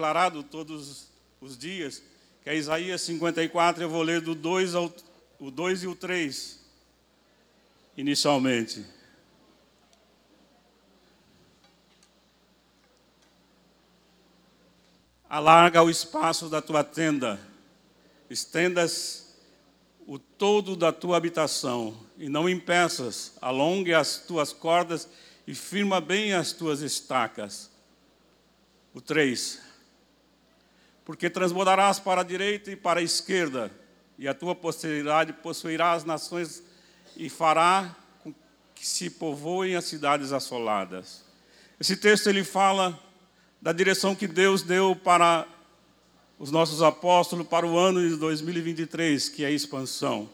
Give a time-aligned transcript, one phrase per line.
[0.00, 1.08] declarado todos
[1.42, 2.02] os dias,
[2.42, 4.90] que é Isaías 54, eu vou ler do 2 ao
[5.38, 6.58] o 2 e o 3,
[7.98, 8.82] inicialmente.
[15.28, 17.38] Alarga o espaço da tua tenda,
[18.30, 19.36] estendas
[20.06, 25.06] o todo da tua habitação, e não impeças, alongue as tuas cordas
[25.46, 27.70] e firma bem as tuas estacas.
[28.94, 29.69] O 3.
[31.10, 33.68] Porque transbordarás para a direita e para a esquerda,
[34.16, 36.62] e a tua posteridade possuirá as nações
[37.16, 38.32] e fará com
[38.76, 41.24] que se povoem as cidades assoladas.
[41.80, 42.96] Esse texto ele fala
[43.60, 45.48] da direção que Deus deu para
[46.38, 50.30] os nossos apóstolos para o ano de 2023, que é a expansão.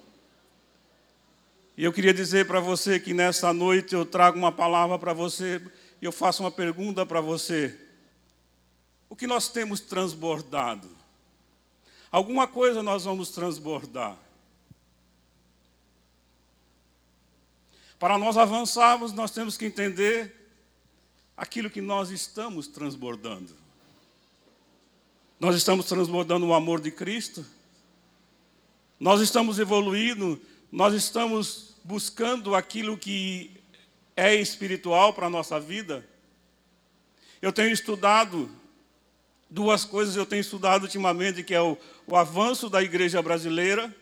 [1.74, 5.58] E eu queria dizer para você que nesta noite eu trago uma palavra para você
[6.02, 7.85] e eu faço uma pergunta para você.
[9.08, 10.88] O que nós temos transbordado?
[12.10, 14.16] Alguma coisa nós vamos transbordar.
[17.98, 20.34] Para nós avançarmos, nós temos que entender
[21.36, 23.54] aquilo que nós estamos transbordando.
[25.38, 27.44] Nós estamos transbordando o amor de Cristo,
[28.98, 30.40] nós estamos evoluindo,
[30.72, 33.50] nós estamos buscando aquilo que
[34.16, 36.06] é espiritual para a nossa vida.
[37.42, 38.50] Eu tenho estudado
[39.48, 43.94] duas coisas, eu tenho estudado ultimamente, que é o, o avanço da igreja brasileira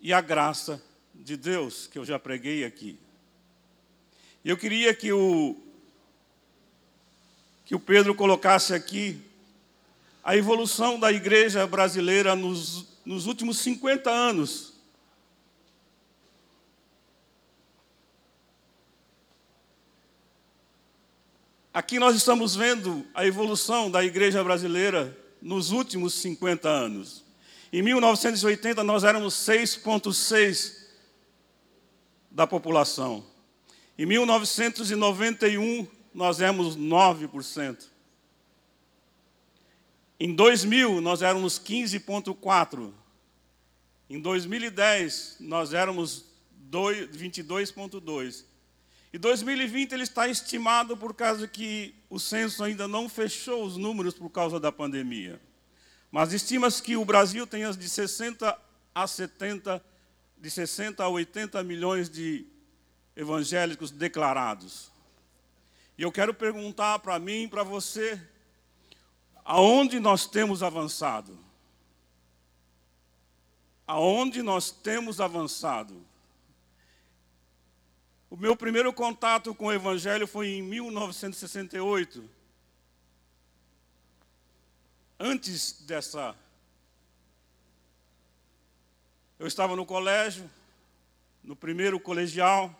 [0.00, 0.82] e a graça
[1.14, 2.98] de Deus, que eu já preguei aqui.
[4.44, 5.56] Eu queria que o,
[7.64, 9.20] que o Pedro colocasse aqui
[10.24, 14.69] a evolução da igreja brasileira nos, nos últimos 50 anos.
[21.72, 27.24] Aqui nós estamos vendo a evolução da igreja brasileira nos últimos 50 anos.
[27.72, 30.80] Em 1980 nós éramos 6,6%
[32.28, 33.24] da população.
[33.96, 37.84] Em 1991, nós éramos 9%.
[40.18, 42.92] Em 2000, nós éramos 15,4%.
[44.08, 46.24] Em 2010, nós éramos
[46.72, 48.49] 22,2%.
[49.12, 54.14] E 2020 ele está estimado por causa que o censo ainda não fechou os números
[54.14, 55.40] por causa da pandemia.
[56.10, 58.56] Mas estima-se que o Brasil tenha de 60
[58.94, 59.84] a 70,
[60.38, 62.46] de 60 a 80 milhões de
[63.16, 64.90] evangélicos declarados.
[65.98, 68.20] E eu quero perguntar para mim e para você,
[69.44, 71.38] aonde nós temos avançado?
[73.86, 76.09] Aonde nós temos avançado?
[78.30, 82.30] O meu primeiro contato com o Evangelho foi em 1968.
[85.18, 86.36] Antes dessa.
[89.36, 90.48] Eu estava no colégio,
[91.42, 92.72] no primeiro colegial.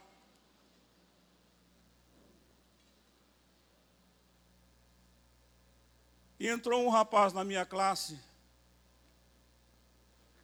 [6.39, 8.17] E entrou um rapaz na minha classe,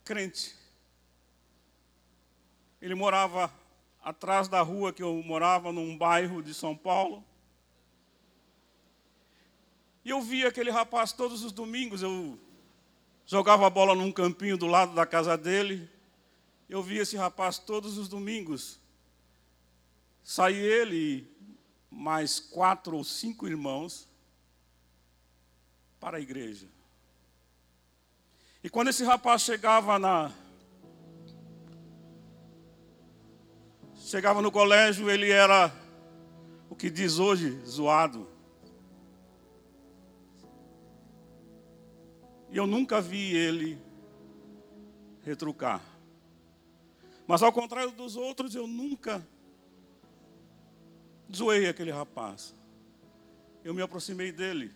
[0.04, 0.56] crente.
[2.82, 3.54] Ele morava
[4.06, 7.24] atrás da rua que eu morava, num bairro de São Paulo.
[10.04, 12.38] E eu via aquele rapaz todos os domingos, eu
[13.26, 15.90] jogava a bola num campinho do lado da casa dele.
[16.68, 18.78] Eu via esse rapaz todos os domingos.
[20.22, 21.36] Saí ele e
[21.90, 24.08] mais quatro ou cinco irmãos
[25.98, 26.68] para a igreja.
[28.62, 30.32] E quando esse rapaz chegava na
[34.06, 35.72] chegava no colégio, ele era
[36.70, 38.28] o que diz hoje, zoado.
[42.48, 43.82] E eu nunca vi ele
[45.22, 45.82] retrucar.
[47.26, 49.26] Mas ao contrário dos outros, eu nunca
[51.34, 52.54] zoei aquele rapaz.
[53.64, 54.72] Eu me aproximei dele.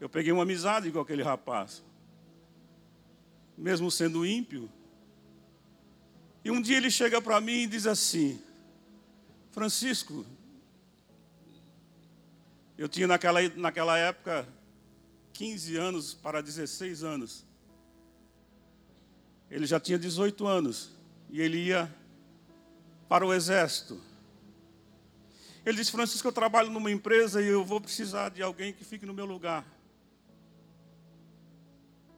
[0.00, 1.84] Eu peguei uma amizade com aquele rapaz.
[3.58, 4.70] Mesmo sendo ímpio.
[6.44, 8.40] E um dia ele chega para mim e diz assim:
[9.50, 10.26] Francisco,
[12.76, 14.48] eu tinha naquela, naquela época
[15.32, 17.44] 15 anos para 16 anos.
[19.50, 20.90] Ele já tinha 18 anos
[21.30, 21.94] e ele ia
[23.08, 24.00] para o exército.
[25.64, 29.06] Ele disse: Francisco, eu trabalho numa empresa e eu vou precisar de alguém que fique
[29.06, 29.64] no meu lugar.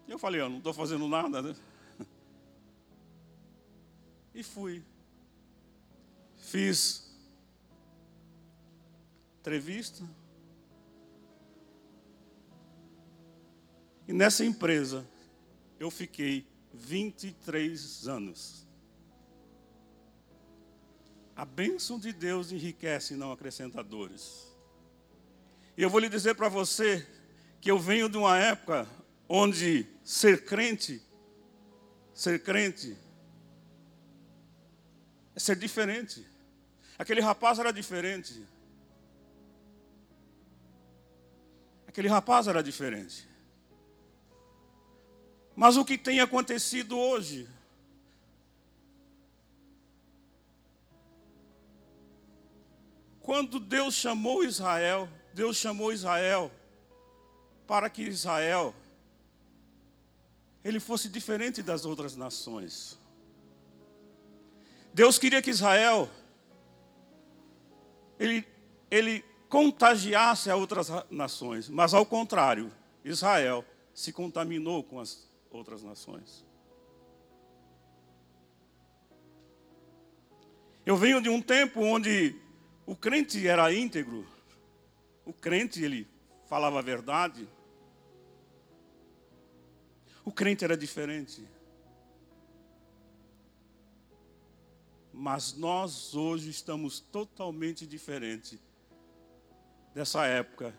[0.08, 1.54] Eu falei, eu não estou fazendo nada, né?
[4.34, 4.82] E fui.
[6.36, 7.04] Fiz
[9.38, 10.02] entrevista.
[14.08, 15.06] E nessa empresa
[15.78, 18.66] eu fiquei 23 anos.
[21.36, 24.50] A bênção de Deus enriquece não acrescenta dores.
[25.76, 27.06] E eu vou lhe dizer para você
[27.60, 28.88] que eu venho de uma época
[29.28, 31.02] onde ser crente,
[32.12, 32.96] ser crente,
[35.34, 36.26] é ser diferente.
[36.98, 38.46] Aquele rapaz era diferente.
[41.86, 43.28] Aquele rapaz era diferente.
[45.56, 47.48] Mas o que tem acontecido hoje?
[53.20, 56.52] Quando Deus chamou Israel, Deus chamou Israel
[57.66, 58.74] para que Israel
[60.62, 62.98] ele fosse diferente das outras nações.
[64.94, 66.08] Deus queria que Israel
[68.16, 68.46] ele,
[68.88, 72.72] ele contagiasse a outras nações, mas ao contrário,
[73.04, 76.46] Israel se contaminou com as outras nações.
[80.86, 82.40] Eu venho de um tempo onde
[82.86, 84.24] o crente era íntegro,
[85.24, 86.06] o crente ele
[86.48, 87.48] falava a verdade,
[90.24, 91.53] o crente era diferente.
[95.16, 98.60] Mas nós hoje estamos totalmente diferente
[99.94, 100.74] dessa época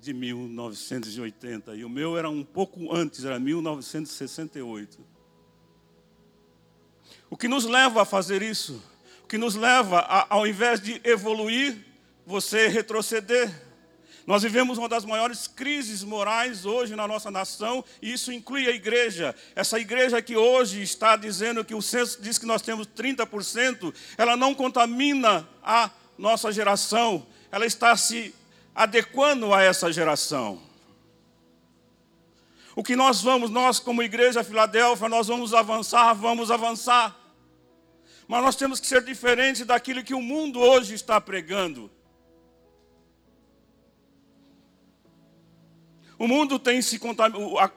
[0.00, 1.76] de 1980.
[1.76, 4.98] E o meu era um pouco antes, era 1968.
[7.28, 8.82] O que nos leva a fazer isso?
[9.22, 11.84] O que nos leva, a, ao invés de evoluir,
[12.24, 13.67] você retroceder.
[14.28, 18.70] Nós vivemos uma das maiores crises morais hoje na nossa nação, e isso inclui a
[18.72, 19.34] igreja.
[19.56, 24.36] Essa igreja que hoje está dizendo que o censo diz que nós temos 30%, ela
[24.36, 28.34] não contamina a nossa geração, ela está se
[28.74, 30.60] adequando a essa geração.
[32.76, 37.18] O que nós vamos, nós como igreja Filadélfia, nós vamos avançar, vamos avançar.
[38.28, 41.90] Mas nós temos que ser diferentes daquilo que o mundo hoje está pregando.
[46.18, 47.00] O mundo tem se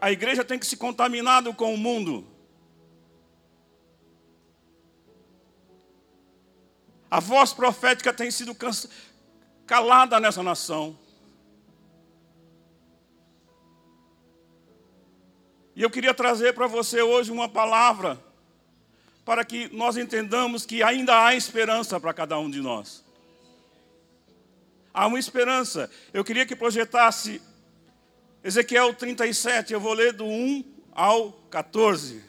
[0.02, 2.28] a igreja tem que se contaminado com o mundo.
[7.10, 8.56] A voz profética tem sido
[9.68, 10.98] calada nessa nação.
[15.76, 18.20] E eu queria trazer para você hoje uma palavra
[19.24, 23.06] para que nós entendamos que ainda há esperança para cada um de nós.
[24.94, 25.92] Há uma esperança.
[26.12, 27.42] Eu queria que projetasse
[28.44, 32.24] Ezequiel 37, eu vou ler do 1 ao 14.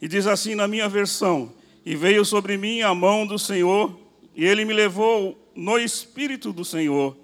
[0.00, 1.52] E diz assim na minha versão:
[1.84, 3.96] E veio sobre mim a mão do Senhor,
[4.34, 7.16] e ele me levou no espírito do Senhor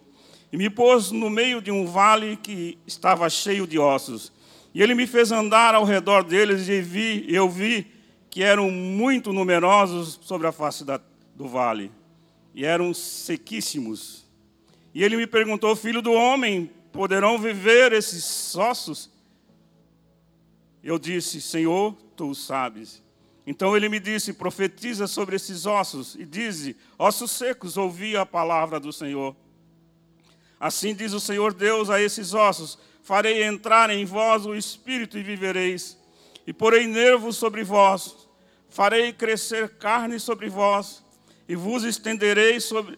[0.52, 4.30] e me pôs no meio de um vale que estava cheio de ossos.
[4.74, 7.86] E ele me fez andar ao redor deles e vi, eu vi
[8.28, 11.00] que eram muito numerosos sobre a face da,
[11.34, 11.90] do vale,
[12.54, 14.26] e eram sequíssimos.
[14.94, 19.10] E ele me perguntou, filho do homem, poderão viver esses ossos?
[20.82, 23.02] Eu disse, Senhor, tu o sabes.
[23.46, 28.78] Então ele me disse, profetiza sobre esses ossos, e dize, ossos secos, ouvi a palavra
[28.78, 29.34] do Senhor.
[30.62, 35.22] Assim diz o Senhor Deus a esses ossos: Farei entrar em vós o espírito e
[35.24, 35.98] vivereis,
[36.46, 38.28] e porei nervos sobre vós,
[38.68, 41.04] farei crescer carne sobre vós,
[41.48, 42.96] e vos estenderei sobre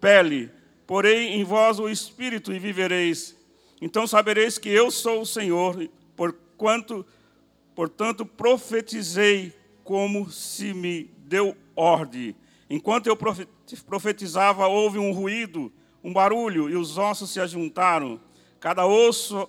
[0.00, 0.48] pele,
[0.86, 3.36] porei em vós o espírito e vivereis.
[3.82, 7.04] Então sabereis que eu sou o Senhor, porquanto,
[7.74, 12.36] portanto, profetizei como se me deu ordem.
[12.68, 13.18] Enquanto eu
[13.88, 18.20] profetizava, houve um ruído um barulho, e os ossos se ajuntaram,
[18.58, 19.48] cada osso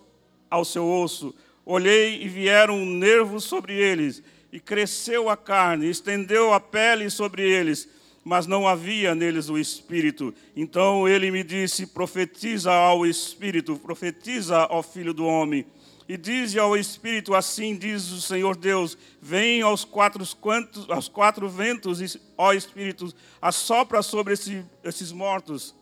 [0.49, 1.33] ao seu osso.
[1.65, 7.87] Olhei e vieram nervos sobre eles, e cresceu a carne, estendeu a pele sobre eles,
[8.23, 10.33] mas não havia neles o espírito.
[10.55, 15.65] Então ele me disse: profetiza ao espírito, profetiza ao filho do homem.
[16.07, 21.47] E diz ao espírito: assim diz o Senhor Deus: vem aos quatro, quantos, aos quatro
[21.47, 25.73] ventos, ó espírito, assopra sobre esse, esses mortos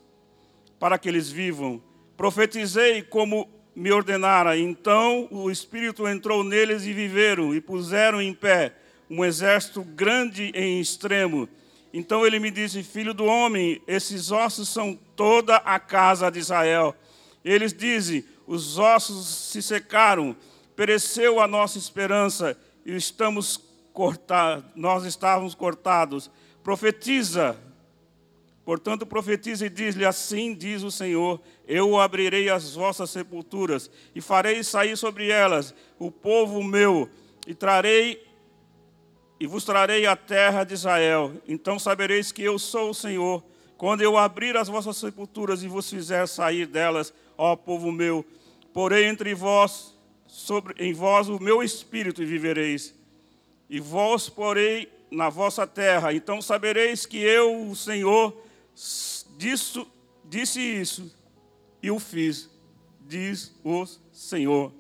[0.80, 1.82] para que eles vivam.
[2.16, 4.58] Profetizei como me ordenara.
[4.58, 8.74] Então o Espírito entrou neles e viveram, e puseram em pé
[9.10, 11.48] um exército grande em extremo.
[11.94, 16.96] Então ele me disse: Filho do homem, esses ossos são toda a casa de Israel.
[17.44, 20.36] Eles dizem: Os ossos se secaram,
[20.76, 23.60] pereceu a nossa esperança e estamos
[23.94, 26.30] cortados, nós estávamos cortados.
[26.64, 27.58] Profetiza,
[28.70, 34.64] portanto, profetiza e diz-lhe: Assim diz o Senhor: Eu abrirei as vossas sepulturas e farei
[34.64, 37.10] sair sobre elas o povo meu
[37.48, 38.24] e trarei
[39.40, 41.34] e vos trarei a terra de Israel.
[41.48, 43.44] Então sabereis que eu sou o Senhor,
[43.76, 48.24] quando eu abrir as vossas sepulturas e vos fizer sair delas, ó povo meu.
[48.72, 49.98] Porém entre vós,
[50.28, 52.94] sobre, em vós o meu espírito e vivereis.
[53.68, 56.14] E vós porei na vossa terra.
[56.14, 58.48] Então sabereis que eu, o Senhor,
[59.38, 59.86] disso,
[60.24, 61.14] disse isso
[61.82, 62.50] e o fiz,
[63.02, 64.72] diz o Senhor.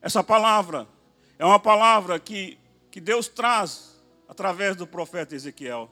[0.00, 0.86] Essa palavra
[1.38, 2.58] é uma palavra que,
[2.90, 5.90] que Deus traz através do profeta Ezequiel.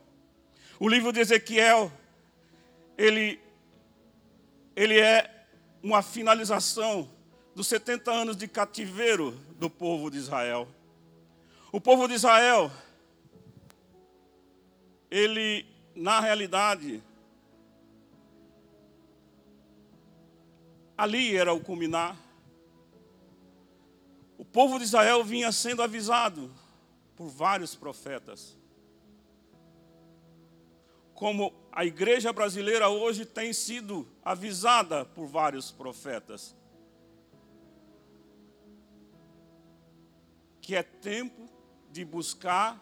[0.78, 1.90] O livro de Ezequiel,
[2.97, 3.40] ele,
[4.75, 5.47] ele é
[5.83, 7.11] uma finalização
[7.54, 10.68] dos 70 anos de cativeiro do povo de Israel.
[11.73, 12.71] O povo de Israel,
[15.11, 17.03] ele, na realidade,
[20.97, 22.27] ali era o culminar
[24.39, 26.53] o povo de Israel vinha sendo avisado
[27.17, 28.57] por vários profetas.
[31.15, 36.55] Como a igreja brasileira hoje tem sido avisada por vários profetas.
[40.61, 41.49] Que é tempo
[41.91, 42.79] de buscar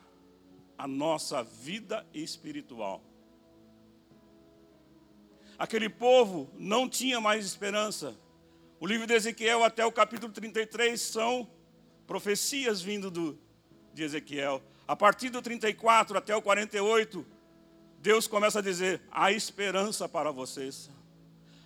[0.76, 3.02] a nossa vida espiritual.
[5.58, 8.16] Aquele povo não tinha mais esperança
[8.84, 11.48] o livro de Ezequiel até o capítulo 33 são
[12.06, 13.38] profecias vindo do,
[13.94, 14.62] de Ezequiel.
[14.86, 17.24] A partir do 34 até o 48,
[17.98, 20.90] Deus começa a dizer: há esperança para vocês,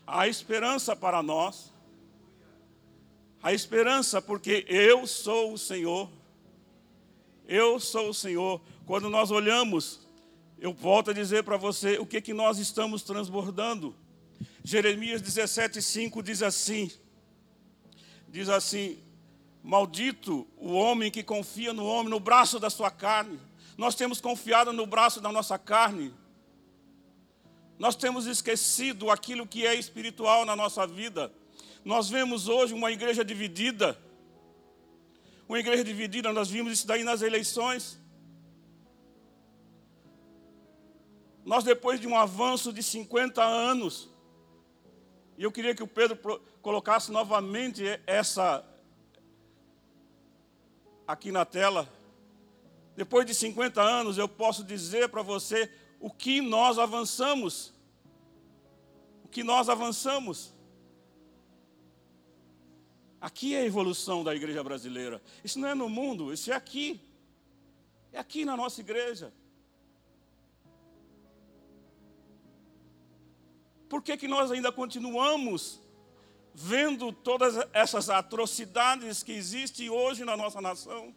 [0.06, 1.74] há esperança para nós,
[3.42, 6.08] há esperança porque eu sou o Senhor.
[7.48, 8.60] Eu sou o Senhor.
[8.88, 10.00] Quando nós olhamos,
[10.58, 13.94] eu volto a dizer para você o que, que nós estamos transbordando.
[14.64, 16.90] Jeremias 17,5 diz assim:
[18.30, 18.98] diz assim:
[19.62, 23.38] Maldito o homem que confia no homem, no braço da sua carne.
[23.76, 26.14] Nós temos confiado no braço da nossa carne.
[27.78, 31.30] Nós temos esquecido aquilo que é espiritual na nossa vida.
[31.84, 33.98] Nós vemos hoje uma igreja dividida.
[35.46, 37.98] Uma igreja dividida, nós vimos isso daí nas eleições.
[41.48, 44.10] Nós, depois de um avanço de 50 anos,
[45.38, 48.62] e eu queria que o Pedro colocasse novamente essa
[51.06, 51.90] aqui na tela.
[52.94, 57.72] Depois de 50 anos, eu posso dizer para você o que nós avançamos.
[59.24, 60.52] O que nós avançamos.
[63.18, 65.22] Aqui é a evolução da igreja brasileira.
[65.42, 67.00] Isso não é no mundo, isso é aqui.
[68.12, 69.32] É aqui na nossa igreja.
[73.88, 75.80] Por que, que nós ainda continuamos
[76.54, 81.14] vendo todas essas atrocidades que existem hoje na nossa nação?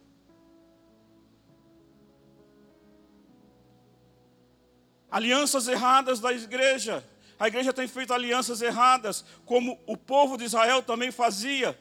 [5.10, 7.06] Alianças erradas da igreja.
[7.38, 11.78] A igreja tem feito alianças erradas, como o povo de Israel também fazia.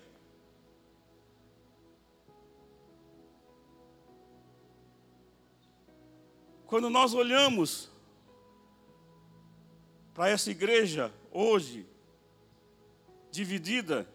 [6.66, 7.91] Quando nós olhamos
[10.14, 11.88] para essa igreja hoje,
[13.32, 14.08] dividida,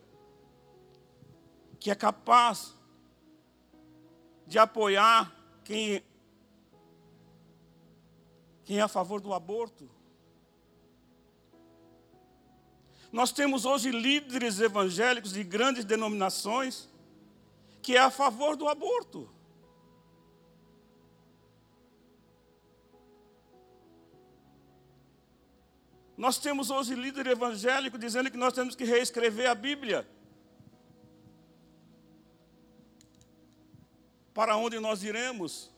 [1.79, 2.75] que é capaz
[4.47, 5.35] de apoiar
[5.65, 6.03] quem,
[8.65, 9.89] quem é a favor do aborto.
[13.11, 16.89] Nós temos hoje líderes evangélicos de grandes denominações
[17.81, 19.36] que é a favor do aborto.
[26.17, 30.09] Nós temos hoje líder evangélico dizendo que nós temos que reescrever a Bíblia.
[34.33, 35.71] Para onde nós iremos?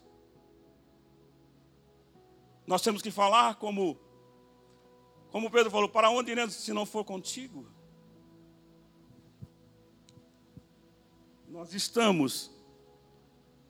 [2.66, 3.98] Nós temos que falar como
[5.30, 7.66] como Pedro falou, para onde iremos se não for contigo?
[11.46, 12.50] Nós estamos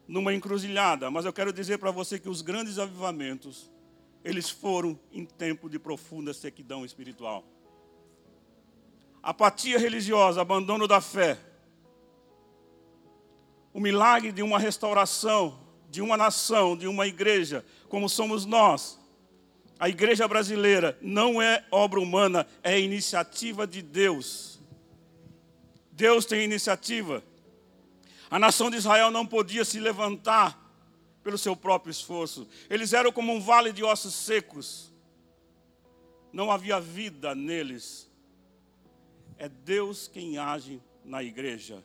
[0.07, 3.71] numa encruzilhada, mas eu quero dizer para você que os grandes avivamentos
[4.25, 7.45] eles foram em tempo de profunda sequidão espiritual.
[9.23, 11.39] Apatia religiosa, abandono da fé,
[13.73, 18.99] o milagre de uma restauração de uma nação, de uma igreja, como somos nós,
[19.79, 24.61] a igreja brasileira, não é obra humana, é iniciativa de Deus.
[25.93, 27.23] Deus tem iniciativa.
[28.31, 30.68] A nação de Israel não podia se levantar
[31.29, 32.49] pelo seu próprio esforço.
[32.71, 34.91] Eles eram como um vale de ossos secos.
[36.33, 38.11] Não havia vida neles.
[39.37, 41.85] É Deus quem age na igreja.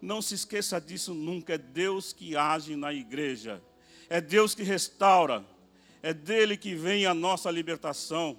[0.00, 1.52] Não se esqueça disso nunca.
[1.52, 3.62] É Deus que age na igreja.
[4.08, 5.44] É Deus que restaura.
[6.02, 8.38] É dele que vem a nossa libertação.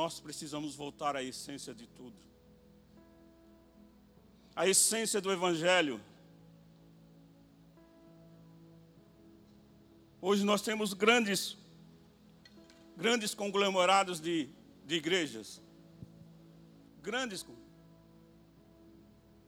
[0.00, 2.16] Nós precisamos voltar à essência de tudo.
[4.56, 6.00] A essência do Evangelho.
[10.18, 11.54] Hoje nós temos grandes,
[12.96, 14.48] grandes conglomerados de,
[14.86, 15.60] de igrejas.
[17.02, 17.44] Grandes.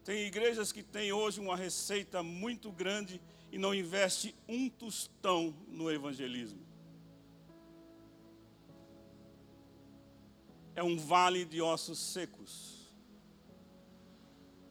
[0.05, 5.91] Tem igrejas que têm hoje uma receita muito grande e não investe um tostão no
[5.91, 6.72] evangelismo.
[10.75, 12.73] É um vale de ossos secos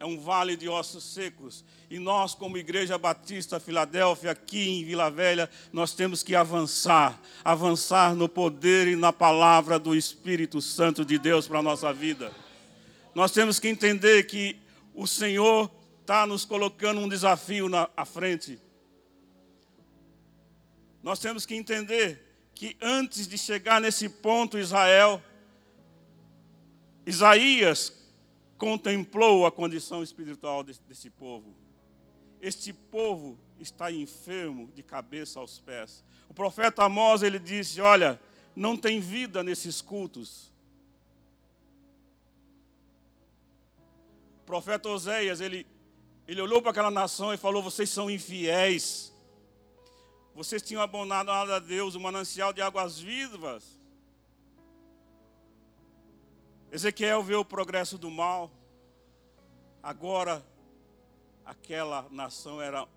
[0.02, 1.64] é um vale de ossos secos.
[1.88, 8.16] E nós, como Igreja Batista Filadélfia, aqui em Vila Velha, nós temos que avançar, avançar
[8.16, 12.34] no poder e na palavra do Espírito Santo de Deus para a nossa vida.
[13.14, 14.60] Nós temos que entender que
[14.96, 15.70] o Senhor
[16.02, 18.60] está nos colocando um desafio na à frente.
[21.04, 25.22] Nós temos que entender que antes de chegar nesse ponto, Israel,
[27.06, 27.94] Isaías
[28.58, 31.56] contemplou a condição espiritual desse, desse povo.
[32.40, 36.04] Este povo está enfermo de cabeça aos pés.
[36.30, 38.20] O profeta Amós, ele disse, olha,
[38.56, 40.52] não tem vida nesses cultos.
[44.42, 45.66] O profeta Oséias, ele,
[46.28, 49.12] ele olhou para aquela nação e falou, vocês são infiéis.
[50.36, 53.81] Vocês tinham abandonado a Deus o manancial de águas vivas.
[56.72, 58.50] Ezequiel vê o progresso do mal.
[59.84, 60.42] Agora,
[61.44, 62.88] aquela nação era,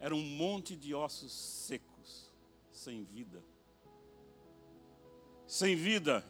[0.00, 2.32] era um monte de ossos secos,
[2.72, 3.40] sem vida.
[5.46, 6.24] Sem vida.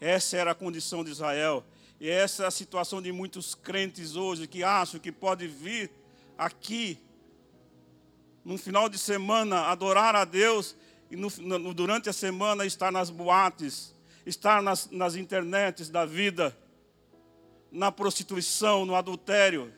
[0.00, 1.64] Essa era a condição de Israel.
[1.98, 5.90] E essa é a situação de muitos crentes hoje que acham que pode vir
[6.38, 7.00] aqui,
[8.44, 10.76] no final de semana, adorar a Deus
[11.10, 16.56] e no, no, durante a semana estar nas boates, estar nas, nas internets da vida,
[17.70, 19.72] na prostituição, no adultério.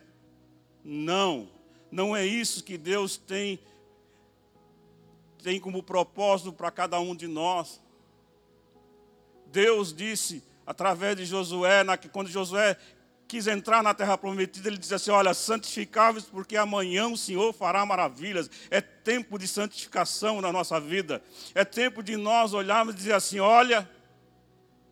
[0.82, 1.50] Não,
[1.90, 3.58] não é isso que Deus tem,
[5.42, 7.80] tem como propósito para cada um de nós.
[9.46, 12.76] Deus disse através de Josué, na, quando Josué
[13.28, 17.84] quis entrar na terra prometida, ele disse assim: Olha, santificáveis, porque amanhã o Senhor fará
[17.84, 18.50] maravilhas.
[18.70, 21.22] É tempo de santificação na nossa vida.
[21.54, 23.88] É tempo de nós olharmos e dizer assim: Olha,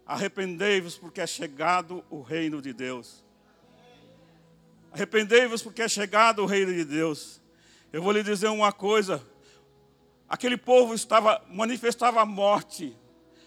[0.07, 3.25] arrependei-vos, porque é chegado o reino de Deus.
[4.93, 7.41] Arrependei-vos, porque é chegado o reino de Deus.
[7.91, 9.27] Eu vou lhe dizer uma coisa:
[10.29, 12.95] aquele povo estava manifestava a morte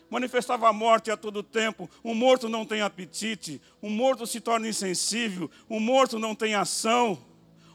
[0.09, 1.89] manifestava a morte a todo tempo.
[2.03, 7.19] Um morto não tem apetite, um morto se torna insensível, um morto não tem ação,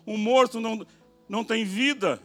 [0.07, 0.87] um morto não,
[1.29, 2.21] não tem vida.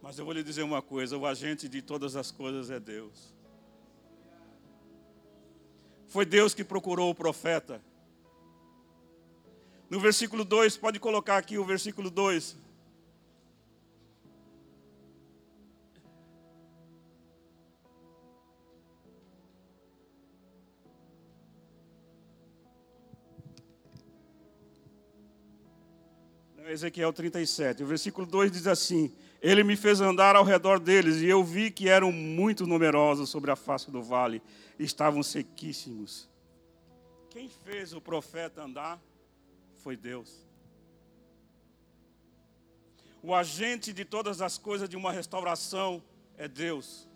[0.00, 3.36] Mas eu vou lhe dizer uma coisa: o agente de todas as coisas é Deus.
[6.06, 7.82] Foi Deus que procurou o profeta.
[9.90, 12.67] No versículo 2, pode colocar aqui o versículo 2.
[26.78, 27.82] Ezequiel 37.
[27.82, 29.12] O versículo 2 diz assim:
[29.42, 33.50] Ele me fez andar ao redor deles, e eu vi que eram muito numerosos sobre
[33.50, 34.40] a face do vale,
[34.78, 36.28] estavam sequíssimos.
[37.30, 39.00] Quem fez o profeta andar
[39.82, 40.46] foi Deus.
[43.22, 46.02] O agente de todas as coisas de uma restauração
[46.36, 47.08] é Deus,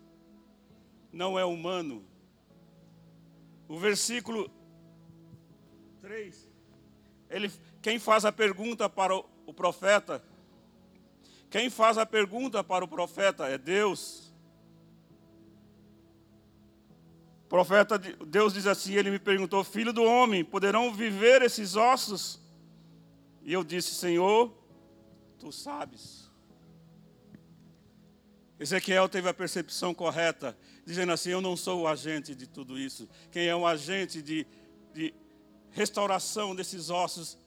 [1.11, 2.03] não é humano.
[3.69, 4.51] O versículo
[6.01, 6.49] 3,
[7.29, 7.49] ele,
[7.81, 10.23] quem faz a pergunta para o, o profeta.
[11.49, 14.33] Quem faz a pergunta para o profeta é Deus.
[17.45, 22.39] O profeta, Deus diz assim: Ele me perguntou, filho do homem, poderão viver esses ossos?
[23.43, 24.53] E eu disse, Senhor,
[25.37, 26.23] tu sabes.
[28.59, 33.09] Ezequiel teve a percepção correta, dizendo assim: Eu não sou o agente de tudo isso.
[33.29, 34.47] Quem é o agente de,
[34.93, 35.13] de
[35.71, 37.37] restauração desses ossos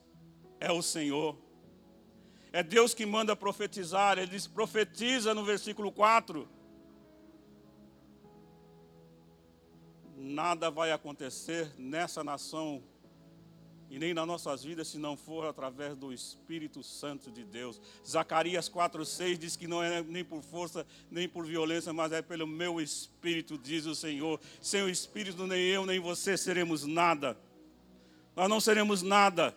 [0.59, 1.35] é o Senhor.
[2.51, 4.17] É Deus que manda profetizar.
[4.17, 6.47] Ele diz: profetiza no versículo 4.
[10.15, 12.83] Nada vai acontecer nessa nação
[13.89, 17.79] e nem nas nossas vidas se não for através do Espírito Santo de Deus.
[18.05, 22.45] Zacarias 4:6 diz que não é nem por força, nem por violência, mas é pelo
[22.45, 24.39] meu espírito, diz o Senhor.
[24.61, 27.37] Sem o espírito nem eu nem você seremos nada.
[28.35, 29.55] Nós não seremos nada.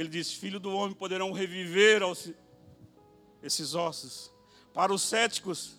[0.00, 2.00] Ele diz: Filho do homem poderão reviver
[3.42, 4.32] esses ossos.
[4.72, 5.76] Para os céticos,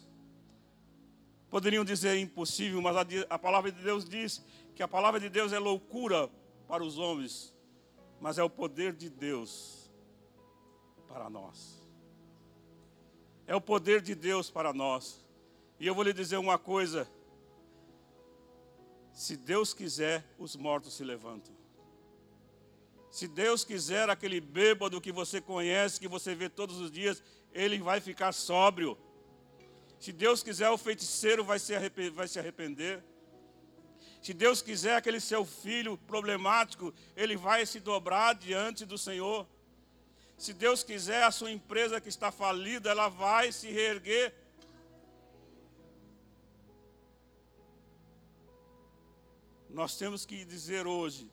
[1.49, 5.51] poderiam dizer impossível, mas a, a palavra de Deus diz que a palavra de Deus
[5.53, 6.29] é loucura
[6.67, 7.51] para os homens,
[8.19, 9.89] mas é o poder de Deus
[11.07, 11.81] para nós.
[13.47, 15.25] É o poder de Deus para nós.
[15.79, 17.09] E eu vou lhe dizer uma coisa:
[19.11, 21.60] se Deus quiser, os mortos se levantam.
[23.11, 27.21] Se Deus quiser, aquele bêbado que você conhece, que você vê todos os dias,
[27.53, 28.97] ele vai ficar sóbrio.
[29.99, 31.73] Se Deus quiser, o feiticeiro vai se,
[32.11, 33.03] vai se arrepender.
[34.21, 39.45] Se Deus quiser, aquele seu filho problemático, ele vai se dobrar diante do Senhor.
[40.37, 44.33] Se Deus quiser, a sua empresa que está falida, ela vai se reerguer.
[49.69, 51.29] Nós temos que dizer hoje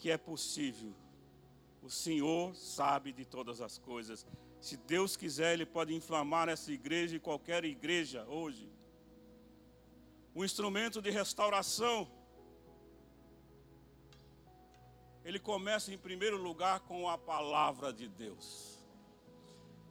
[0.00, 0.94] que é possível.
[1.82, 4.26] O Senhor sabe de todas as coisas.
[4.60, 8.68] Se Deus quiser, Ele pode inflamar essa igreja e qualquer igreja hoje.
[10.34, 12.08] O instrumento de restauração,
[15.24, 18.78] ele começa em primeiro lugar com a palavra de Deus.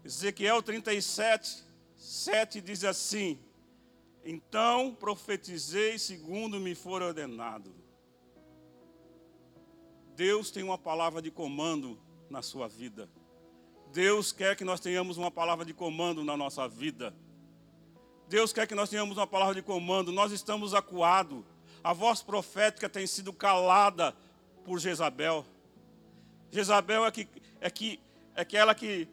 [0.03, 1.63] Ezequiel 37,
[1.97, 3.37] 7 diz assim:
[4.23, 7.78] Então profetizei segundo me for ordenado.
[10.19, 11.97] Deus tem uma palavra de comando
[12.29, 13.09] na sua vida.
[13.93, 17.15] Deus quer que nós tenhamos uma palavra de comando na nossa vida.
[18.27, 20.11] Deus quer que nós tenhamos uma palavra de comando.
[20.11, 21.45] Nós estamos acuados.
[21.81, 24.13] A voz profética tem sido calada
[24.65, 25.45] por Jezabel.
[26.51, 27.25] Jezabel é que
[27.61, 27.97] é que
[28.35, 29.07] é aquela que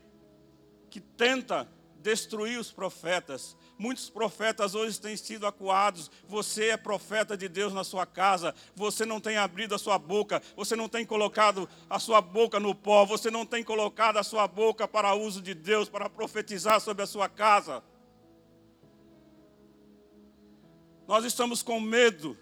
[0.90, 1.68] que tenta
[2.02, 3.56] destruir os profetas.
[3.78, 6.10] Muitos profetas hoje têm sido acuados.
[6.26, 8.54] Você é profeta de Deus na sua casa.
[8.74, 10.42] Você não tem abrido a sua boca.
[10.56, 13.04] Você não tem colocado a sua boca no pó.
[13.04, 17.06] Você não tem colocado a sua boca para uso de Deus, para profetizar sobre a
[17.06, 17.82] sua casa.
[21.06, 22.36] Nós estamos com medo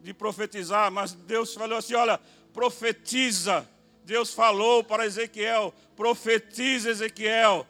[0.00, 2.20] de profetizar, mas Deus falou assim: olha,
[2.52, 3.68] profetiza.
[4.04, 7.66] Deus falou para Ezequiel: profetiza, Ezequiel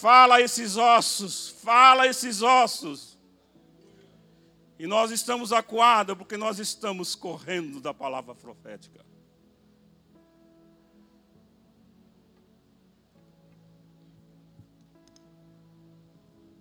[0.00, 3.18] Fala esses ossos, fala esses ossos.
[4.78, 9.04] E nós estamos acuados porque nós estamos correndo da palavra profética.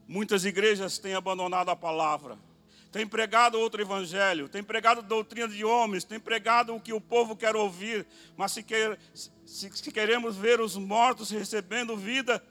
[0.07, 2.39] Muitas igrejas têm abandonado a palavra,
[2.91, 7.35] têm pregado outro evangelho, têm pregado doutrina de homens, têm pregado o que o povo
[7.35, 12.43] quer ouvir, mas se, quer, se, se queremos ver os mortos recebendo vida,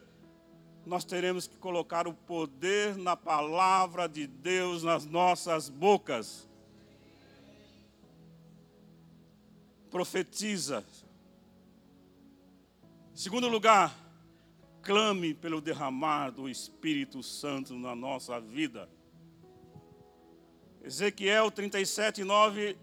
[0.87, 6.49] nós teremos que colocar o poder na palavra de Deus nas nossas bocas.
[9.90, 10.87] Profetiza.
[13.12, 13.92] Segundo lugar,
[14.81, 18.88] clame pelo derramar do Espírito Santo na nossa vida.
[20.85, 22.79] Ezequiel 37, 9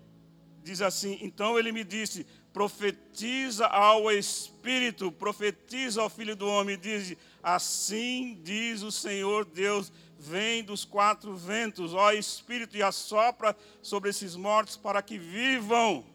[0.61, 7.15] diz assim: Então ele me disse: profetiza ao Espírito, profetiza ao Filho do Homem, diz:
[7.43, 14.35] Assim diz o Senhor Deus: vem dos quatro ventos, ó Espírito, e assopra sobre esses
[14.35, 16.05] mortos para que vivam.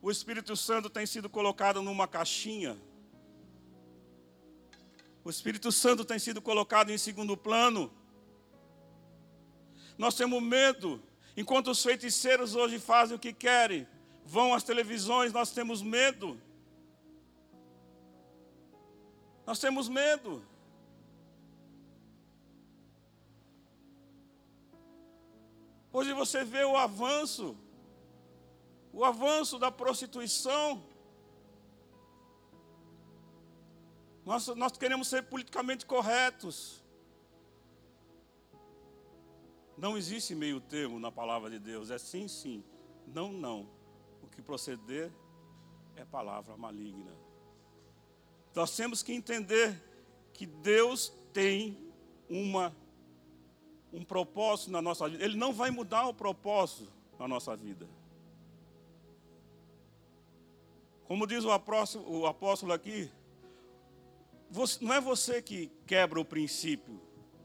[0.00, 2.76] O Espírito Santo tem sido colocado numa caixinha.
[5.22, 7.92] O Espírito Santo tem sido colocado em segundo plano.
[9.98, 11.02] Nós temos medo
[11.36, 13.86] Enquanto os feiticeiros hoje fazem o que querem,
[14.24, 16.40] vão às televisões, nós temos medo.
[19.46, 20.42] Nós temos medo.
[25.92, 27.56] Hoje você vê o avanço,
[28.92, 30.84] o avanço da prostituição.
[34.24, 36.84] Nós, nós queremos ser politicamente corretos.
[39.78, 41.90] Não existe meio termo na palavra de Deus.
[41.90, 42.64] É sim, sim.
[43.06, 43.70] Não, não.
[44.22, 45.12] O que proceder
[45.94, 47.25] é palavra maligna.
[48.56, 49.78] Nós temos que entender
[50.32, 51.76] que Deus tem
[52.26, 52.74] uma,
[53.92, 55.22] um propósito na nossa vida.
[55.22, 57.86] Ele não vai mudar o propósito na nossa vida.
[61.06, 63.10] Como diz o apóstolo, o apóstolo aqui,
[64.50, 66.98] você, não é você que quebra o princípio,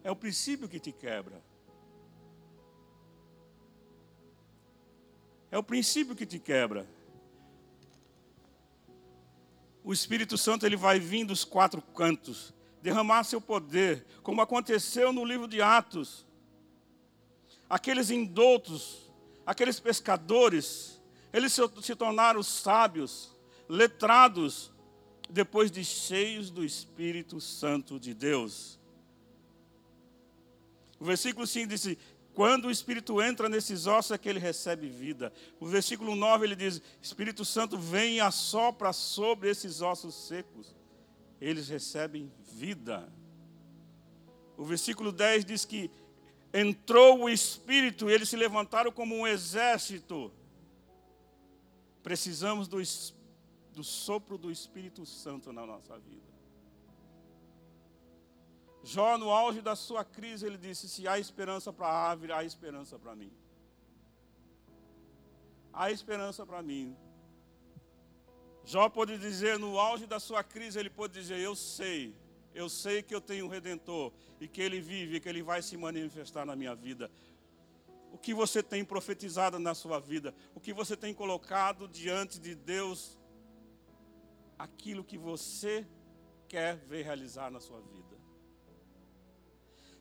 [0.05, 1.43] é o princípio que te quebra.
[5.51, 6.87] É o princípio que te quebra.
[9.83, 15.25] O Espírito Santo ele vai vir dos quatro cantos, derramar seu poder, como aconteceu no
[15.25, 16.25] livro de Atos.
[17.69, 19.11] Aqueles indoutos,
[19.45, 21.01] aqueles pescadores,
[21.33, 23.35] eles se, tornaram sábios,
[23.67, 24.71] letrados,
[25.29, 28.77] depois de cheios do Espírito Santo de Deus.
[30.99, 31.97] O versículo 5 diz:
[32.33, 35.33] quando o Espírito entra nesses ossos é que ele recebe vida.
[35.59, 40.73] O versículo 9 ele diz: Espírito Santo vem e assopra sobre esses ossos secos.
[41.39, 43.11] Eles recebem vida.
[44.57, 45.91] O versículo 10 diz que
[46.53, 50.31] entrou o Espírito e eles se levantaram como um exército.
[52.01, 52.77] Precisamos do,
[53.73, 56.30] do sopro do Espírito Santo na nossa vida.
[58.83, 62.43] Jó, no auge da sua crise, ele disse: Se há esperança para a árvore, há
[62.43, 63.31] esperança para mim.
[65.71, 66.95] Há esperança para mim.
[68.63, 72.15] Jó pode dizer, no auge da sua crise, ele pode dizer: Eu sei,
[72.53, 75.61] eu sei que eu tenho um redentor e que ele vive, e que ele vai
[75.61, 77.11] se manifestar na minha vida.
[78.11, 82.53] O que você tem profetizado na sua vida, o que você tem colocado diante de
[82.55, 83.17] Deus,
[84.57, 85.87] aquilo que você
[86.47, 88.10] quer ver realizar na sua vida.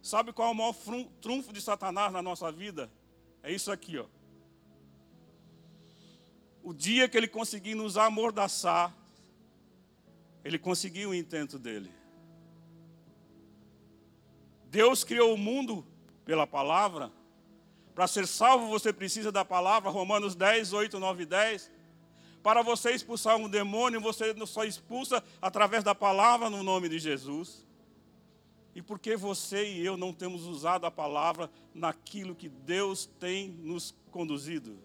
[0.03, 0.75] Sabe qual é o maior
[1.21, 2.91] trunfo de Satanás na nossa vida?
[3.43, 4.07] É isso aqui, ó.
[6.63, 8.95] O dia que ele conseguir nos amordaçar,
[10.45, 11.91] ele conseguiu o intento dele.
[14.67, 15.85] Deus criou o mundo
[16.25, 17.11] pela palavra.
[17.95, 21.71] Para ser salvo, você precisa da palavra, Romanos 10, 8, 9 e 10.
[22.43, 27.67] Para você expulsar um demônio, você só expulsa através da palavra no nome de Jesus.
[28.75, 33.95] E porque você e eu não temos usado a palavra naquilo que Deus tem nos
[34.11, 34.79] conduzido?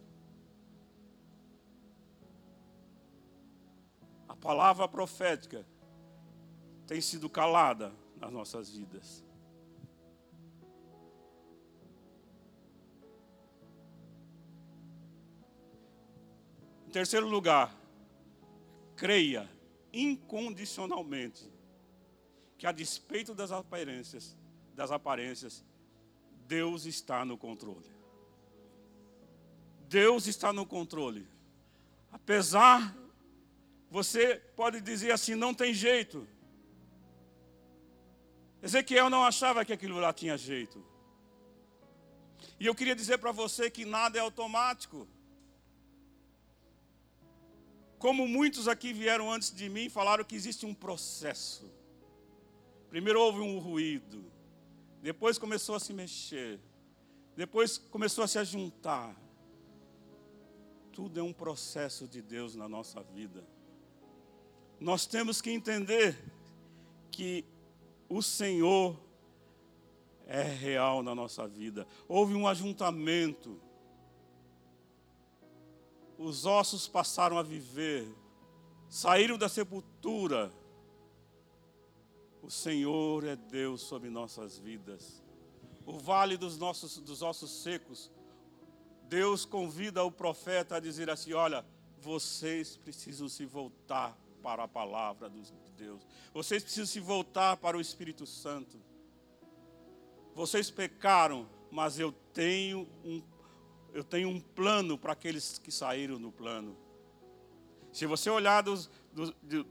[4.27, 5.65] A palavra profética
[6.87, 9.23] tem sido calada nas nossas vidas.
[16.87, 17.75] Em terceiro lugar,
[18.95, 19.49] creia
[19.93, 21.54] incondicionalmente
[22.57, 24.35] que a despeito das aparências,
[24.73, 25.63] das aparências,
[26.47, 27.89] Deus está no controle.
[29.87, 31.27] Deus está no controle.
[32.11, 32.95] Apesar,
[33.89, 36.27] você pode dizer assim, não tem jeito.
[38.61, 40.83] Ezequiel não achava que aquilo lá tinha jeito.
[42.59, 45.07] E eu queria dizer para você que nada é automático.
[47.99, 51.71] Como muitos aqui vieram antes de mim, falaram que existe um processo.
[52.95, 54.23] Primeiro houve um ruído,
[55.01, 56.61] depois começou a se mexer,
[57.35, 59.13] depois começou a se ajuntar.
[60.93, 63.45] Tudo é um processo de Deus na nossa vida.
[64.79, 66.17] Nós temos que entender
[67.11, 67.43] que
[68.07, 68.97] o Senhor
[70.25, 71.85] é real na nossa vida.
[72.07, 73.59] Houve um ajuntamento.
[76.17, 78.07] Os ossos passaram a viver,
[78.87, 80.49] saíram da sepultura
[82.45, 85.23] o Senhor é Deus sobre nossas vidas.
[85.83, 88.11] O vale dos nossos dos ossos secos.
[89.09, 91.65] Deus convida o profeta a dizer assim: Olha,
[91.99, 96.05] vocês precisam se voltar para a palavra de Deus.
[96.31, 98.79] Vocês precisam se voltar para o Espírito Santo.
[100.35, 103.23] Vocês pecaram, mas eu tenho um,
[103.91, 106.77] eu tenho um plano para aqueles que saíram do plano.
[107.91, 109.65] Se você olhar dos, do, do,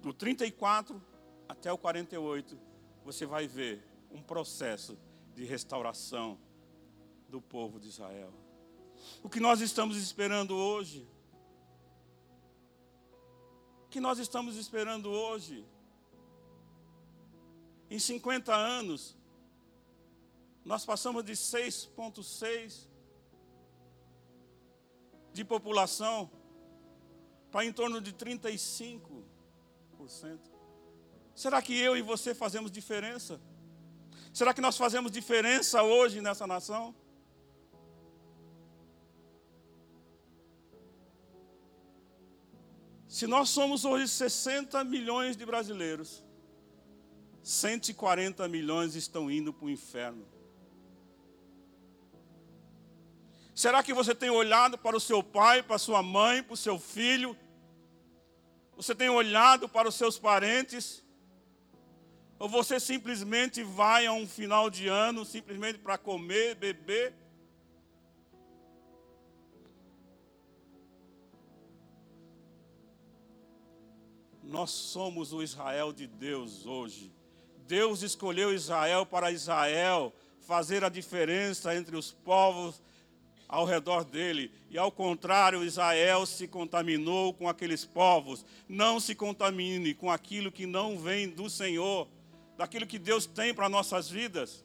[0.00, 1.15] do 34
[1.48, 2.58] até o 48,
[3.04, 4.98] você vai ver um processo
[5.34, 6.38] de restauração
[7.28, 8.32] do povo de Israel.
[9.22, 11.08] O que nós estamos esperando hoje?
[13.84, 15.64] O que nós estamos esperando hoje?
[17.88, 19.16] Em 50 anos,
[20.64, 22.88] nós passamos de 6,6%
[25.32, 26.30] de população
[27.52, 30.55] para em torno de 35%.
[31.36, 33.38] Será que eu e você fazemos diferença?
[34.32, 36.94] Será que nós fazemos diferença hoje nessa nação?
[43.06, 46.24] Se nós somos hoje 60 milhões de brasileiros,
[47.42, 50.26] 140 milhões estão indo para o inferno.
[53.54, 56.56] Será que você tem olhado para o seu pai, para a sua mãe, para o
[56.56, 57.36] seu filho?
[58.74, 61.05] Você tem olhado para os seus parentes?
[62.38, 67.14] Ou você simplesmente vai a um final de ano simplesmente para comer, beber?
[74.42, 77.12] Nós somos o Israel de Deus hoje.
[77.66, 82.80] Deus escolheu Israel para Israel fazer a diferença entre os povos
[83.48, 84.52] ao redor dele.
[84.70, 88.44] E ao contrário, Israel se contaminou com aqueles povos.
[88.68, 92.08] Não se contamine com aquilo que não vem do Senhor,
[92.56, 94.64] daquilo que Deus tem para nossas vidas.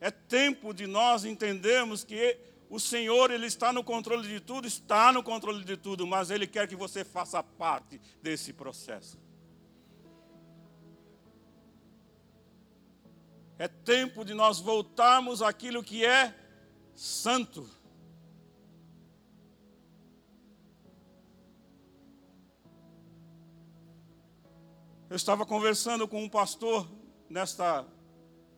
[0.00, 2.38] É tempo de nós entendermos que
[2.70, 6.46] o Senhor, Ele está no controle de tudo, está no controle de tudo, mas Ele
[6.46, 9.18] quer que você faça parte desse processo.
[13.58, 16.32] É tempo de nós voltarmos àquilo que é
[16.94, 17.68] santo.
[25.10, 26.86] Eu estava conversando com um pastor
[27.30, 27.86] nesta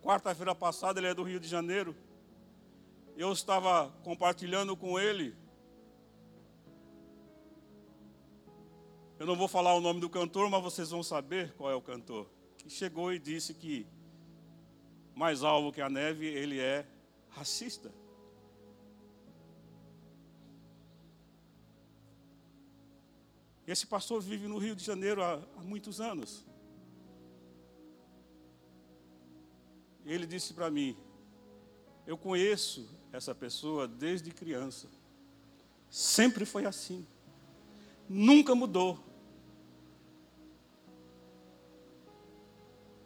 [0.02, 1.94] quarta-feira passada, ele é do Rio de Janeiro.
[3.16, 5.36] Eu estava compartilhando com ele.
[9.16, 11.80] Eu não vou falar o nome do cantor, mas vocês vão saber qual é o
[11.80, 12.26] cantor.
[12.58, 13.86] Que chegou e disse que
[15.14, 16.84] mais alvo que a neve, ele é
[17.28, 17.92] racista.
[23.70, 26.44] Esse pastor vive no Rio de Janeiro há, há muitos anos.
[30.04, 30.96] Ele disse para mim:
[32.06, 34.88] Eu conheço essa pessoa desde criança.
[35.88, 37.06] Sempre foi assim.
[38.08, 38.98] Nunca mudou.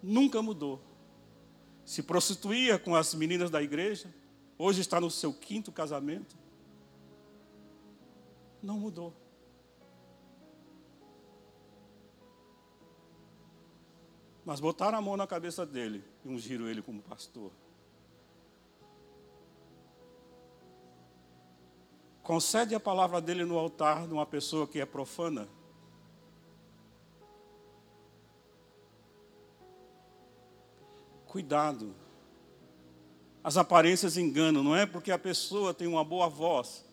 [0.03, 0.95] Nunca mudou
[1.85, 4.13] se prostituía com as meninas da igreja,
[4.59, 6.37] hoje está no seu quinto casamento.
[8.63, 9.15] Não mudou.
[14.45, 17.51] Mas botaram a mão na cabeça dele e ungiram ele como pastor.
[22.23, 25.49] Concede a palavra dele no altar de uma pessoa que é profana.
[31.27, 31.95] Cuidado.
[33.43, 36.85] As aparências enganam, não é porque a pessoa tem uma boa voz.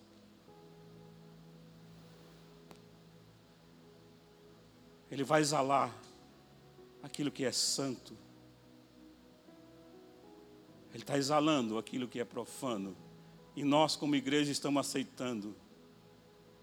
[5.10, 6.01] Ele vai exalar
[7.02, 8.18] aquilo que é santo.
[10.94, 12.96] Ele está exalando aquilo que é profano.
[13.56, 15.56] E nós, como igreja, estamos aceitando.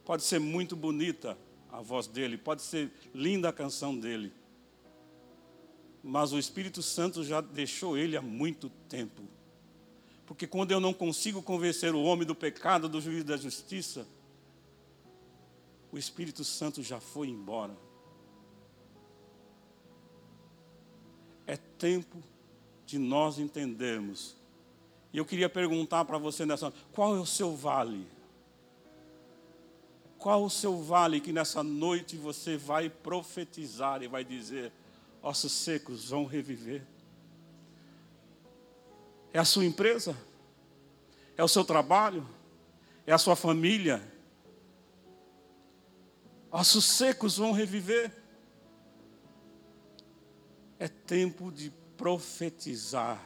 [0.04, 1.36] Pode ser muito bonita
[1.70, 4.32] a voz dele, pode ser linda a canção dele
[6.02, 9.22] mas o Espírito Santo já deixou ele há muito tempo.
[10.26, 14.06] Porque quando eu não consigo convencer o homem do pecado, do juízo da justiça,
[15.90, 17.76] o Espírito Santo já foi embora.
[21.78, 22.22] Tempo
[22.84, 24.36] de nós entendermos.
[25.12, 28.06] E eu queria perguntar para você nessa qual é o seu vale?
[30.18, 34.72] Qual o seu vale que nessa noite você vai profetizar e vai dizer:
[35.22, 36.82] ossos secos vão reviver.
[39.32, 40.16] É a sua empresa?
[41.36, 42.26] É o seu trabalho?
[43.06, 44.02] É a sua família?
[46.50, 48.17] Ossos secos vão reviver.
[50.78, 53.20] É tempo de profetizar.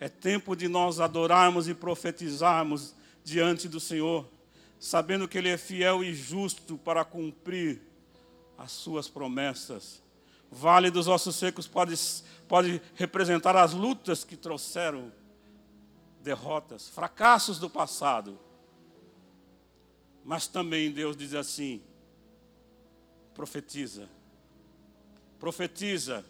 [0.00, 4.26] É tempo de nós adorarmos e profetizarmos diante do Senhor,
[4.80, 7.82] sabendo que Ele é fiel e justo para cumprir
[8.56, 10.02] as suas promessas.
[10.50, 11.94] Vale dos ossos secos pode,
[12.48, 15.12] pode representar as lutas que trouxeram
[16.22, 18.38] derrotas, fracassos do passado.
[20.24, 21.82] Mas também Deus diz assim:
[23.34, 24.08] profetiza,
[25.38, 26.24] profetiza.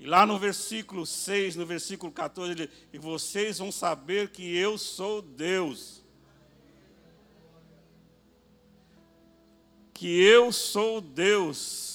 [0.00, 4.76] E lá no versículo 6, no versículo 14, ele, e vocês vão saber que eu
[4.76, 6.02] sou Deus.
[9.94, 11.90] Que eu sou Deus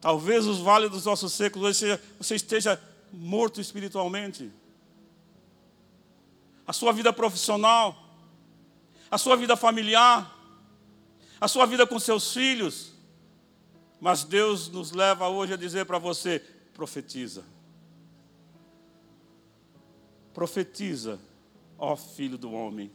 [0.00, 2.80] Talvez os vales dos ossos secos hoje seja, você esteja
[3.12, 4.50] morto espiritualmente.
[6.66, 7.96] A sua vida profissional,
[9.10, 10.36] a sua vida familiar,
[11.40, 12.92] a sua vida com seus filhos.
[14.00, 16.38] Mas Deus nos leva hoje a dizer para você:
[16.72, 17.44] profetiza.
[20.32, 21.18] Profetiza,
[21.76, 22.92] ó filho do homem.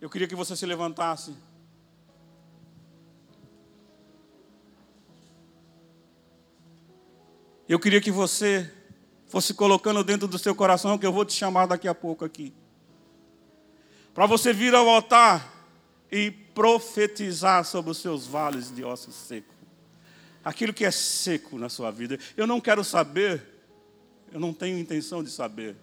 [0.00, 1.34] Eu queria que você se levantasse.
[7.68, 8.70] Eu queria que você
[9.26, 12.52] fosse colocando dentro do seu coração que eu vou te chamar daqui a pouco aqui.
[14.12, 15.50] Para você vir ao altar
[16.10, 19.54] e profetizar sobre os seus vales de ossos secos.
[20.44, 22.18] Aquilo que é seco na sua vida.
[22.36, 23.42] Eu não quero saber,
[24.32, 25.76] eu não tenho intenção de saber.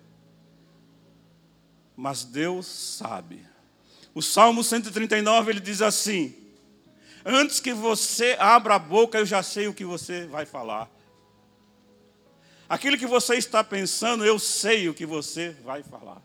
[1.96, 3.46] Mas Deus sabe.
[4.14, 6.36] O Salmo 139 ele diz assim:
[7.26, 10.90] Antes que você abra a boca, eu já sei o que você vai falar.
[12.68, 16.22] Aquilo que você está pensando, eu sei o que você vai falar.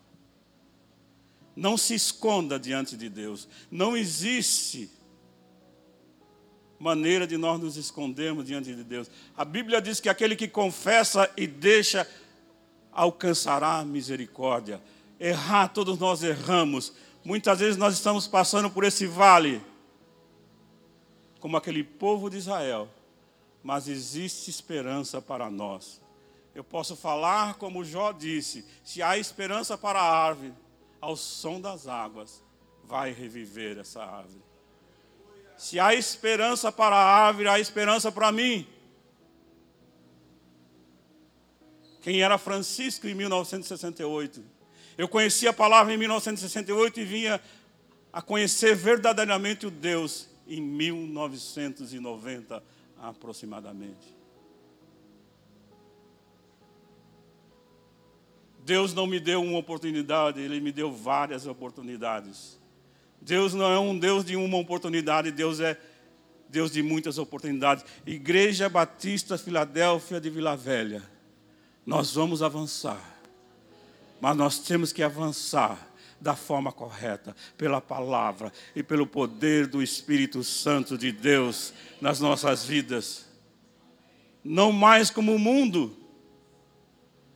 [1.56, 3.48] Não se esconda diante de Deus.
[3.70, 4.90] Não existe
[6.78, 9.10] maneira de nós nos escondermos diante de Deus.
[9.36, 12.08] A Bíblia diz que aquele que confessa e deixa
[12.92, 14.82] alcançará misericórdia.
[15.18, 16.92] Errar, todos nós erramos.
[17.24, 19.62] Muitas vezes nós estamos passando por esse vale,
[21.40, 22.88] como aquele povo de Israel,
[23.62, 26.02] mas existe esperança para nós.
[26.54, 30.52] Eu posso falar como Jó disse: se há esperança para a árvore,
[31.04, 32.42] ao som das águas,
[32.82, 34.42] vai reviver essa árvore.
[35.56, 38.66] Se há esperança para a árvore, há esperança para mim.
[42.00, 44.42] Quem era Francisco em 1968?
[44.96, 47.40] Eu conheci a palavra em 1968 e vinha
[48.10, 52.62] a conhecer verdadeiramente o Deus em 1990
[52.98, 54.16] aproximadamente.
[58.64, 62.58] Deus não me deu uma oportunidade, Ele me deu várias oportunidades.
[63.20, 65.78] Deus não é um Deus de uma oportunidade, Deus é
[66.48, 67.84] Deus de muitas oportunidades.
[68.06, 71.02] Igreja Batista Filadélfia de Vila Velha,
[71.84, 73.20] nós vamos avançar,
[74.18, 80.42] mas nós temos que avançar da forma correta, pela palavra e pelo poder do Espírito
[80.42, 83.26] Santo de Deus nas nossas vidas.
[84.42, 85.94] Não mais como o mundo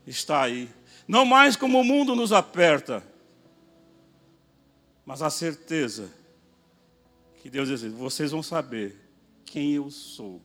[0.07, 0.71] está aí
[1.09, 3.03] não mais como o mundo nos aperta,
[5.07, 6.13] mas a certeza
[7.41, 8.95] que Deus diz: vocês vão saber
[9.47, 10.43] quem eu sou.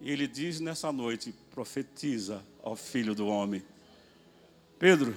[0.00, 3.62] E Ele diz nessa noite: profetiza ao Filho do Homem.
[4.80, 5.16] Pedro,